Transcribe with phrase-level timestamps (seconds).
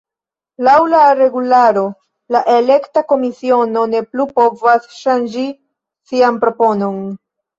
[0.67, 1.83] Laŭ la regularo,
[2.35, 5.45] la elekta komisiono ne plu povas ŝanĝi
[6.13, 6.99] sian proponon.